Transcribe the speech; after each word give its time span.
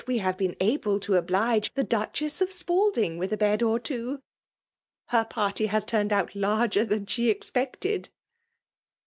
e 0.09 0.17
hare 0.17 0.33
htxm 0.33 0.57
wkle 0.79 1.09
(o 1.11 1.21
obHge 1.21 1.71
the 1.75 1.83
Duchess 1.83 2.41
of 2.41 2.51
Spalding 2.51 3.21
i»ilh 3.23 3.29
^ 3.29 3.37
bed 3.37 3.61
or 3.61 3.79
two. 3.79 4.23
Her 5.09 5.23
party 5.25 5.67
has 5.67 5.85
turned 5.85 6.11
out 6.11 6.33
larger 6.33 6.83
than 6.83 7.05
she 7.05 7.29
expected 7.29 8.09